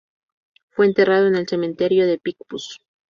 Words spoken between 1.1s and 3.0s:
en el cementerio de Picpus.